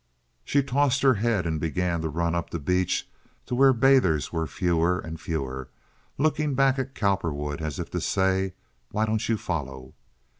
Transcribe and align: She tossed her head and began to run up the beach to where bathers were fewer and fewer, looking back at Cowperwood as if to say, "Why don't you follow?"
She 0.43 0.63
tossed 0.63 1.03
her 1.03 1.13
head 1.13 1.45
and 1.45 1.59
began 1.59 2.01
to 2.01 2.09
run 2.09 2.33
up 2.33 2.49
the 2.49 2.57
beach 2.57 3.07
to 3.45 3.53
where 3.53 3.71
bathers 3.71 4.33
were 4.33 4.47
fewer 4.47 4.97
and 4.97 5.21
fewer, 5.21 5.69
looking 6.17 6.55
back 6.55 6.79
at 6.79 6.95
Cowperwood 6.95 7.61
as 7.61 7.77
if 7.77 7.91
to 7.91 8.01
say, 8.01 8.55
"Why 8.89 9.05
don't 9.05 9.29
you 9.29 9.37
follow?" 9.37 9.93